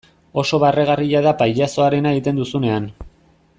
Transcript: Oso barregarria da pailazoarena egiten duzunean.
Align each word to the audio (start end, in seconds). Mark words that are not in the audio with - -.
Oso 0.41 0.59
barregarria 0.63 1.21
da 1.27 1.35
pailazoarena 1.43 2.15
egiten 2.17 2.43
duzunean. 2.43 2.89